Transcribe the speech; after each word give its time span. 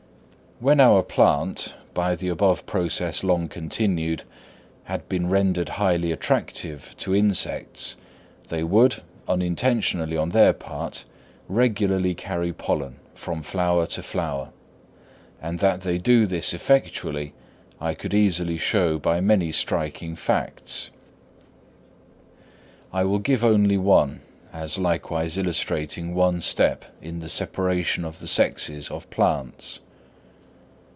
When 0.63 0.79
our 0.79 1.01
plant, 1.01 1.73
by 1.95 2.13
the 2.15 2.27
above 2.29 2.67
process 2.67 3.23
long 3.23 3.47
continued, 3.47 4.21
had 4.83 5.09
been 5.09 5.27
rendered 5.27 5.69
highly 5.69 6.11
attractive 6.11 6.93
to 6.99 7.15
insects, 7.15 7.95
they 8.49 8.61
would, 8.63 9.01
unintentionally 9.27 10.15
on 10.15 10.29
their 10.29 10.53
part, 10.53 11.03
regularly 11.47 12.13
carry 12.13 12.53
pollen 12.53 12.97
from 13.15 13.41
flower 13.41 13.87
to 13.87 14.03
flower; 14.03 14.51
and 15.41 15.57
that 15.57 15.81
they 15.81 15.97
do 15.97 16.27
this 16.27 16.53
effectually 16.53 17.33
I 17.79 17.95
could 17.95 18.13
easily 18.13 18.57
show 18.59 18.99
by 18.99 19.19
many 19.19 19.51
striking 19.51 20.15
facts. 20.15 20.91
I 22.93 23.03
will 23.03 23.17
give 23.17 23.43
only 23.43 23.79
one, 23.79 24.21
as 24.53 24.77
likewise 24.77 25.39
illustrating 25.39 26.13
one 26.13 26.39
step 26.39 26.85
in 27.01 27.19
the 27.19 27.29
separation 27.29 28.05
of 28.05 28.19
the 28.19 28.27
sexes 28.27 28.91
of 28.91 29.09
plants. 29.09 29.79